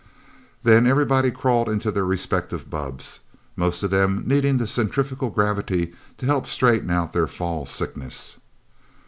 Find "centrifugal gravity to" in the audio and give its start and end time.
4.65-6.25